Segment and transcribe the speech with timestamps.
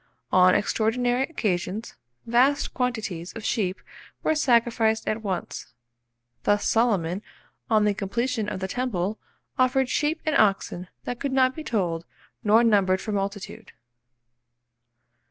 [0.31, 1.93] On extraordinary occasions,
[2.25, 3.79] vast quantities of sheep
[4.23, 5.75] were sacrificed at once;
[6.41, 7.21] thus Solomon,
[7.69, 9.19] on the completion of the temple,
[9.59, 12.07] offered "sheep and oxen that could not be told
[12.43, 13.73] nor numbered for multitude."